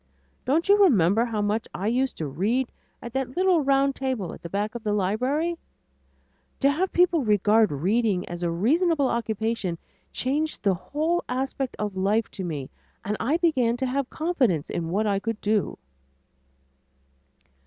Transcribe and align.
Don't 0.45 0.67
you 0.67 0.81
remember 0.83 1.25
how 1.25 1.43
much 1.43 1.67
I 1.75 1.85
used 1.85 2.17
to 2.17 2.25
read 2.27 2.71
at 3.03 3.13
that 3.13 3.37
little 3.37 3.61
round 3.63 3.93
table 3.93 4.33
at 4.33 4.41
the 4.41 4.49
back 4.49 4.73
of 4.73 4.83
the 4.83 4.93
library? 4.93 5.59
To 6.61 6.71
have 6.71 6.91
people 6.91 7.23
regard 7.23 7.71
reading 7.71 8.27
as 8.27 8.41
a 8.41 8.49
reasonable 8.49 9.07
occupation 9.07 9.77
changed 10.11 10.63
the 10.63 10.73
whole 10.73 11.23
aspect 11.29 11.75
of 11.77 11.95
life 11.95 12.31
to 12.31 12.43
me 12.43 12.71
and 13.05 13.15
I 13.19 13.37
began 13.37 13.77
to 13.77 13.85
have 13.85 14.09
confidence 14.09 14.71
in 14.71 14.89
what 14.89 15.05
I 15.05 15.19
could 15.19 15.39
do." 15.39 15.77